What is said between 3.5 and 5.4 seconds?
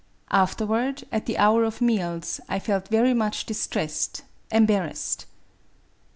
tressed [embarrassed'].